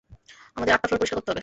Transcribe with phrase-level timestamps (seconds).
[0.57, 1.39] আমাদের আটটা ফ্লোর পরিষ্কার করতে হবে!